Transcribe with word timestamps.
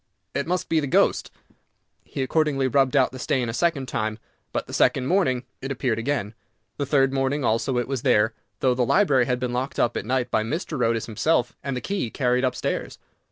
It 0.33 0.47
must 0.47 0.67
be 0.67 0.79
the 0.79 0.87
ghost." 0.87 1.29
He 2.03 2.23
accordingly 2.23 2.67
rubbed 2.67 2.95
out 2.95 3.11
the 3.11 3.19
stain 3.19 3.49
a 3.49 3.53
second 3.53 3.87
time, 3.87 4.17
but 4.51 4.65
the 4.65 4.73
second 4.73 5.05
morning 5.05 5.43
it 5.61 5.71
appeared 5.71 5.99
again. 5.99 6.33
The 6.77 6.87
third 6.87 7.13
morning 7.13 7.43
also 7.45 7.77
it 7.77 7.87
was 7.87 8.01
there, 8.01 8.33
though 8.61 8.73
the 8.73 8.81
library 8.83 9.25
had 9.27 9.39
been 9.39 9.53
locked 9.53 9.77
up 9.77 9.95
at 9.95 10.03
night 10.07 10.31
by 10.31 10.41
Mr. 10.43 10.83
Otis 10.83 11.05
himself, 11.05 11.55
and 11.63 11.77
the 11.77 11.81
key 11.81 12.09
carried 12.09 12.43
up 12.43 12.55
stairs. 12.55 12.97